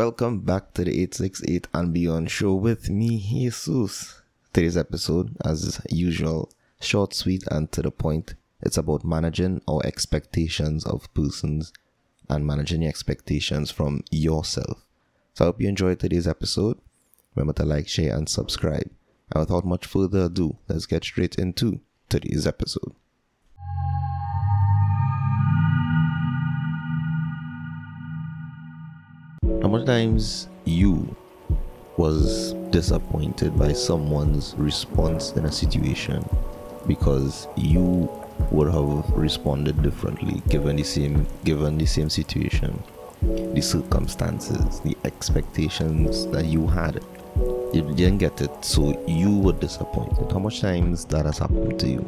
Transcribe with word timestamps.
Welcome 0.00 0.40
back 0.40 0.72
to 0.72 0.84
the 0.84 0.92
868 0.92 1.68
and 1.74 1.92
Beyond 1.92 2.30
show 2.30 2.54
with 2.54 2.88
me, 2.88 3.20
Jesus. 3.20 4.22
Today's 4.50 4.78
episode, 4.78 5.36
as 5.44 5.78
usual, 5.90 6.50
short, 6.80 7.12
sweet, 7.12 7.44
and 7.50 7.70
to 7.72 7.82
the 7.82 7.90
point. 7.90 8.32
It's 8.62 8.78
about 8.78 9.04
managing 9.04 9.60
our 9.68 9.84
expectations 9.84 10.86
of 10.86 11.12
persons 11.12 11.74
and 12.30 12.46
managing 12.46 12.80
your 12.80 12.88
expectations 12.88 13.70
from 13.70 14.02
yourself. 14.10 14.86
So 15.34 15.44
I 15.44 15.48
hope 15.48 15.60
you 15.60 15.68
enjoyed 15.68 16.00
today's 16.00 16.26
episode. 16.26 16.78
Remember 17.34 17.52
to 17.52 17.66
like, 17.66 17.86
share, 17.86 18.16
and 18.16 18.26
subscribe. 18.26 18.90
And 19.32 19.40
without 19.40 19.66
much 19.66 19.84
further 19.84 20.24
ado, 20.24 20.56
let's 20.66 20.86
get 20.86 21.04
straight 21.04 21.34
into 21.34 21.78
today's 22.08 22.46
episode. 22.46 22.94
Much 29.70 29.86
times 29.86 30.48
you 30.64 31.14
was 31.96 32.54
disappointed 32.70 33.56
by 33.56 33.72
someone's 33.72 34.56
response 34.58 35.30
in 35.32 35.44
a 35.44 35.52
situation 35.52 36.28
because 36.88 37.46
you 37.56 38.10
would 38.50 38.66
have 38.72 39.08
responded 39.10 39.80
differently 39.80 40.42
given 40.48 40.74
the 40.74 40.82
same 40.82 41.24
given 41.44 41.78
the 41.78 41.86
same 41.86 42.10
situation 42.10 42.82
the 43.54 43.60
circumstances 43.60 44.80
the 44.80 44.96
expectations 45.04 46.26
that 46.28 46.46
you 46.46 46.66
had. 46.66 47.04
You 47.72 47.82
didn't 47.94 48.18
get 48.18 48.40
it 48.40 48.64
so 48.64 49.00
you 49.06 49.38
were 49.38 49.52
disappointed. 49.52 50.32
How 50.32 50.40
much 50.40 50.60
times 50.60 51.04
that 51.04 51.26
has 51.26 51.38
happened 51.38 51.78
to 51.78 51.88
you? 51.88 52.04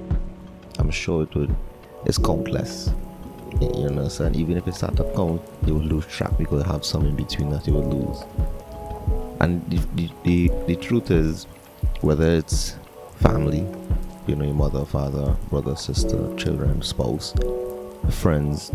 I'm 0.80 0.90
sure 0.90 1.22
it 1.22 1.34
would 1.36 1.54
it's 2.06 2.18
countless 2.18 2.90
you 3.60 3.86
understand? 3.86 4.36
Even 4.36 4.56
if 4.56 4.66
it's 4.66 4.82
out 4.82 4.98
of 4.98 5.14
count 5.14 5.42
you 5.66 5.74
will 5.74 5.82
lose 5.82 6.06
track 6.06 6.36
because 6.38 6.64
you 6.64 6.72
have 6.72 6.84
some 6.84 7.06
in 7.06 7.16
between 7.16 7.50
that 7.50 7.66
you 7.66 7.74
will 7.74 7.88
lose. 7.88 8.22
And 9.40 9.68
the, 9.70 9.78
the, 9.94 10.10
the, 10.24 10.64
the 10.66 10.76
truth 10.76 11.10
is 11.10 11.46
whether 12.00 12.26
it's 12.26 12.76
family 13.16 13.66
you 14.26 14.36
know 14.36 14.44
your 14.44 14.54
mother 14.54 14.84
father 14.84 15.36
brother 15.50 15.76
sister 15.76 16.34
children 16.36 16.80
spouse 16.82 17.34
friends 18.10 18.72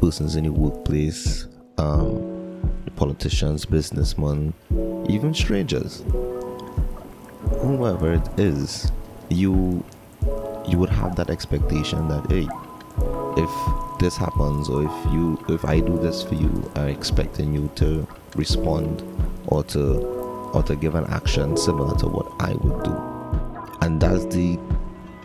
persons 0.00 0.36
in 0.36 0.44
your 0.44 0.52
workplace 0.52 1.46
um, 1.78 2.72
politicians 2.96 3.64
businessmen 3.64 4.52
even 5.08 5.32
strangers 5.32 6.02
whoever 7.60 8.14
it 8.14 8.28
is 8.38 8.90
you 9.30 9.82
you 10.66 10.78
would 10.78 10.90
have 10.90 11.16
that 11.16 11.30
expectation 11.30 12.08
that 12.08 12.24
hey 12.30 12.46
if 13.36 13.50
this 13.98 14.16
happens 14.16 14.68
or 14.68 14.84
if 14.84 15.12
you 15.12 15.38
if 15.48 15.64
i 15.64 15.80
do 15.80 15.98
this 15.98 16.22
for 16.22 16.34
you 16.34 16.70
i'm 16.76 16.88
expecting 16.88 17.52
you 17.52 17.70
to 17.74 18.06
respond 18.36 19.02
or 19.48 19.64
to 19.64 19.96
or 20.54 20.62
to 20.62 20.76
give 20.76 20.94
an 20.94 21.04
action 21.08 21.56
similar 21.56 21.96
to 21.98 22.06
what 22.06 22.26
i 22.40 22.52
would 22.54 22.82
do. 22.84 22.96
And 23.80 24.00
that's 24.00 24.24
the 24.34 24.58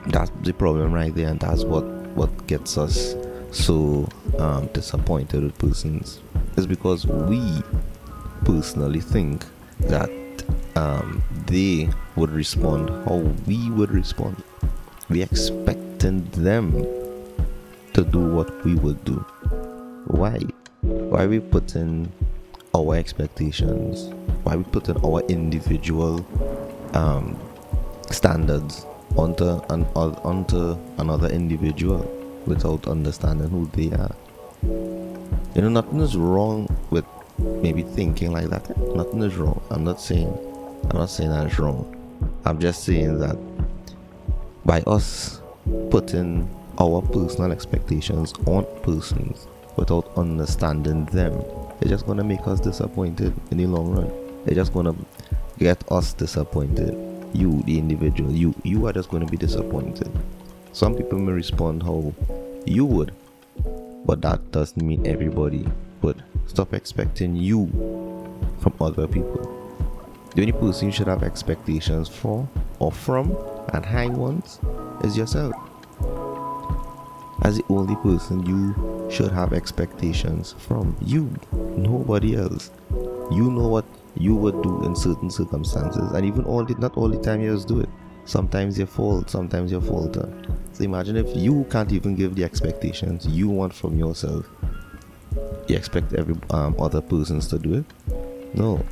that's 0.07 0.31
the 0.41 0.53
problem 0.53 0.91
right 0.91 1.13
there 1.15 1.29
and 1.29 1.39
that's 1.39 1.63
what 1.63 1.83
what 2.15 2.47
gets 2.47 2.77
us 2.77 3.15
so 3.51 4.07
um, 4.37 4.67
disappointed 4.73 5.43
with 5.43 5.57
persons 5.57 6.19
is 6.57 6.67
because 6.67 7.05
we 7.07 7.61
personally 8.43 8.99
think 8.99 9.45
that 9.79 10.09
um, 10.75 11.23
they 11.45 11.89
would 12.15 12.31
respond 12.31 12.89
how 13.05 13.17
we 13.47 13.69
would 13.69 13.91
respond. 13.91 14.43
We 15.09 15.21
expecting 15.21 16.25
them 16.31 16.83
to 17.93 18.03
do 18.03 18.19
what 18.19 18.49
we 18.65 18.75
would 18.75 19.03
do 19.05 19.15
why 20.07 20.37
why 20.81 21.25
we 21.25 21.39
putting 21.39 22.11
our 22.75 22.95
expectations 22.95 24.09
why 24.43 24.55
we 24.55 24.63
putting 24.65 24.97
our 25.05 25.21
individual 25.27 26.25
um, 26.93 27.37
standards 28.09 28.85
onto 29.17 29.45
an 29.69 29.85
onto 29.95 30.77
another 30.97 31.29
individual 31.29 32.01
without 32.45 32.87
understanding 32.87 33.49
who 33.49 33.65
they 33.73 33.95
are. 33.95 34.15
You 35.55 35.61
know, 35.61 35.69
nothing 35.69 35.99
is 35.99 36.17
wrong 36.17 36.67
with 36.89 37.05
maybe 37.37 37.83
thinking 37.83 38.31
like 38.31 38.49
that. 38.49 38.75
Nothing 38.95 39.21
is 39.23 39.35
wrong. 39.35 39.61
I'm 39.69 39.83
not 39.83 40.01
saying 40.01 40.33
I'm 40.89 40.97
not 40.97 41.09
saying 41.09 41.29
that's 41.29 41.59
wrong. 41.59 41.85
I'm 42.45 42.59
just 42.59 42.83
saying 42.83 43.19
that 43.19 43.37
by 44.65 44.81
us 44.81 45.41
putting 45.89 46.49
our 46.79 47.01
personal 47.01 47.51
expectations 47.51 48.33
on 48.47 48.65
persons 48.81 49.47
without 49.75 50.11
understanding 50.17 51.05
them, 51.05 51.33
it's 51.81 51.89
just 51.89 52.05
gonna 52.05 52.23
make 52.23 52.45
us 52.47 52.59
disappointed 52.59 53.33
in 53.51 53.57
the 53.57 53.65
long 53.65 53.91
run. 53.91 54.11
It's 54.45 54.55
just 54.55 54.73
gonna 54.73 54.95
get 55.59 55.83
us 55.91 56.13
disappointed. 56.13 56.97
You 57.33 57.63
the 57.63 57.79
individual 57.79 58.31
you 58.31 58.53
you 58.63 58.85
are 58.85 58.93
just 58.93 59.09
to 59.09 59.25
be 59.25 59.37
disappointed. 59.37 60.11
Some 60.71 60.95
people 60.95 61.19
may 61.19 61.31
respond 61.31 61.83
how 61.83 62.13
you 62.65 62.85
would 62.85 63.13
but 64.05 64.21
that 64.21 64.51
doesn't 64.51 64.81
mean 64.81 65.05
everybody 65.07 65.65
would. 66.01 66.23
Stop 66.47 66.73
expecting 66.73 67.35
you 67.35 67.67
from 68.59 68.73
other 68.81 69.07
people. 69.07 69.49
The 70.35 70.41
only 70.41 70.51
person 70.51 70.87
you 70.87 70.91
should 70.91 71.07
have 71.07 71.23
expectations 71.23 72.09
for 72.09 72.47
or 72.79 72.91
from 72.91 73.37
and 73.73 73.85
high 73.85 74.07
ones 74.07 74.59
is 75.03 75.17
yourself 75.17 75.53
as 77.43 77.57
the 77.57 77.65
only 77.69 77.95
person 77.97 78.45
you 78.45 79.09
should 79.11 79.31
have 79.31 79.53
expectations 79.53 80.55
from. 80.57 80.95
You 81.01 81.29
nobody 81.77 82.35
else. 82.35 82.71
You 83.31 83.51
know 83.51 83.67
what 83.67 83.85
you 84.15 84.35
would 84.35 84.61
do 84.63 84.83
in 84.85 84.95
certain 84.95 85.29
circumstances 85.29 86.11
and 86.11 86.25
even 86.25 86.45
all 86.45 86.63
the 86.63 86.75
not 86.75 86.95
all 86.97 87.09
the 87.09 87.19
time 87.19 87.41
you 87.41 87.53
just 87.53 87.67
do 87.67 87.81
it. 87.81 87.89
Sometimes 88.25 88.79
you 88.79 88.85
fall 88.85 89.23
sometimes 89.27 89.71
you 89.71 89.81
falter. 89.81 90.31
So 90.71 90.83
imagine 90.83 91.17
if 91.17 91.35
you 91.35 91.65
can't 91.69 91.91
even 91.91 92.15
give 92.15 92.35
the 92.35 92.43
expectations 92.43 93.27
you 93.27 93.49
want 93.49 93.73
from 93.73 93.97
yourself. 93.97 94.49
You 95.67 95.75
expect 95.75 96.13
every 96.13 96.35
um, 96.49 96.75
other 96.79 97.01
persons 97.01 97.47
to 97.47 97.59
do 97.59 97.73
it? 97.75 97.85
No. 98.55 98.83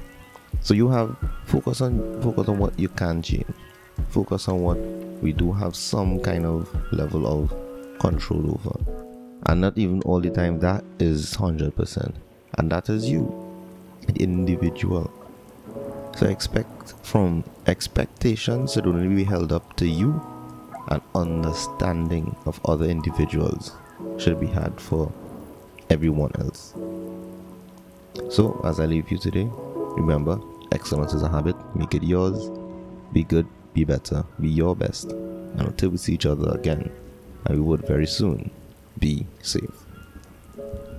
So 0.60 0.74
you 0.74 0.90
have 0.90 1.16
focus 1.46 1.82
on 1.82 2.22
focus 2.22 2.50
on 2.50 2.60
what 2.60 2.78
you 2.78 2.90
can 2.90 3.22
change. 3.22 3.46
Focus 4.10 4.48
on 4.50 4.62
what 4.62 4.78
we 5.22 5.32
do 5.32 5.52
have 5.54 5.76
some 5.76 6.20
kind 6.20 6.46
of 6.46 6.68
level 6.92 7.28
of 7.28 7.71
control 8.02 8.52
over 8.56 8.76
and 9.46 9.62
not 9.62 9.78
even 9.78 10.02
all 10.02 10.20
the 10.20 10.30
time 10.30 10.60
that 10.60 10.84
is 11.00 11.36
100% 11.36 12.16
and 12.58 12.72
that 12.72 12.90
is 12.90 13.08
you 13.08 13.24
the 14.08 14.24
individual. 14.24 15.12
So 16.18 16.28
expect 16.28 16.94
from 17.06 17.44
expectations 17.68 18.74
should 18.74 18.88
only 18.88 19.16
be 19.16 19.24
held 19.24 19.54
up 19.54 19.76
to 19.78 19.88
you 19.88 20.20
and 20.90 21.02
understanding 21.14 22.36
of 22.46 22.60
other 22.66 22.86
individuals 22.86 23.72
should 24.18 24.40
be 24.40 24.48
had 24.48 24.82
for 24.82 25.12
everyone 25.90 26.32
else. 26.40 26.74
So 28.30 28.60
as 28.64 28.80
I 28.80 28.86
leave 28.86 29.12
you 29.12 29.18
today, 29.18 29.48
remember 29.52 30.40
excellence 30.72 31.14
is 31.14 31.22
a 31.22 31.30
habit, 31.30 31.56
make 31.76 31.94
it 31.94 32.04
yours. 32.04 32.50
Be 33.14 33.24
good, 33.24 33.48
be 33.74 33.84
better, 33.84 34.24
be 34.40 34.50
your 34.50 34.76
best. 34.76 35.12
And 35.12 35.62
until 35.62 35.90
we 35.90 35.98
see 35.98 36.14
each 36.14 36.26
other 36.26 36.50
again, 36.52 36.92
and 37.46 37.58
we 37.58 37.62
would 37.62 37.86
very 37.88 38.08
soon, 38.08 38.52
be 39.00 39.26
safe. 39.42 39.86